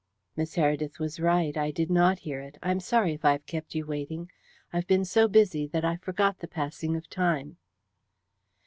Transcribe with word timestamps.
"Miss 0.35 0.55
Heredith 0.55 0.97
was 0.97 1.19
right 1.19 1.55
I 1.55 1.69
did 1.69 1.91
not 1.91 2.17
hear 2.17 2.39
it. 2.41 2.57
I 2.63 2.71
am 2.71 2.79
sorry 2.79 3.13
if 3.13 3.23
I 3.23 3.33
have 3.33 3.45
kept 3.45 3.75
you 3.75 3.85
waiting. 3.85 4.31
I 4.73 4.77
have 4.77 4.87
been 4.87 5.05
so 5.05 5.27
busy 5.27 5.67
that 5.67 5.85
I 5.85 5.97
forgot 5.97 6.39
the 6.39 6.47
passing 6.47 6.95
of 6.95 7.07
time." 7.07 7.57